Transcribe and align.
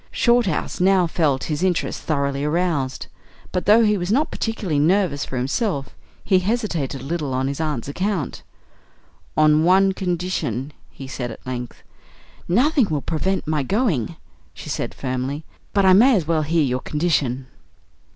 Shorthouse 0.09 0.79
now 0.81 1.05
felt 1.05 1.43
his 1.43 1.61
interest 1.61 2.01
thoroughly 2.01 2.43
aroused; 2.43 3.05
but, 3.51 3.67
though 3.67 3.83
he 3.83 3.99
was 3.99 4.11
not 4.11 4.31
particularly 4.31 4.79
nervous 4.79 5.25
for 5.25 5.37
himself, 5.37 5.89
he 6.23 6.39
hesitated 6.39 7.01
a 7.01 7.03
little 7.03 7.35
on 7.35 7.47
his 7.47 7.61
aunt's 7.61 7.87
account. 7.87 8.41
"On 9.37 9.63
one 9.63 9.91
condition," 9.91 10.73
he 10.89 11.05
said 11.05 11.29
at 11.29 11.45
length. 11.45 11.83
"Nothing 12.47 12.87
will 12.89 13.03
prevent 13.03 13.45
my 13.45 13.61
going," 13.61 14.15
she 14.55 14.69
said 14.71 14.95
firmly; 14.95 15.45
"but 15.71 15.85
I 15.85 15.93
may 15.93 16.15
as 16.15 16.25
well 16.25 16.41
hear 16.41 16.63
your 16.63 16.79
condition." 16.81 17.45